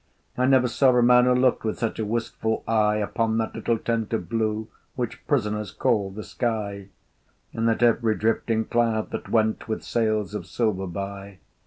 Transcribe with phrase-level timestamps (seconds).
[0.35, 3.77] I never saw a man who looked With such a wistful eye Upon that little
[3.77, 6.87] tent of blue Which prisoners call the sky,
[7.53, 11.37] And at every drifting cloud that went With sails of silver by.